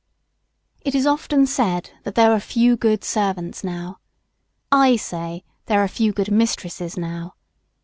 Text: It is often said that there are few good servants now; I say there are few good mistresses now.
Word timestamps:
It 0.81 0.95
is 0.95 1.05
often 1.05 1.45
said 1.45 1.91
that 2.05 2.15
there 2.15 2.31
are 2.33 2.39
few 2.39 2.75
good 2.75 3.03
servants 3.03 3.63
now; 3.63 3.99
I 4.71 4.95
say 4.95 5.43
there 5.67 5.79
are 5.83 5.87
few 5.87 6.11
good 6.11 6.31
mistresses 6.31 6.97
now. 6.97 7.35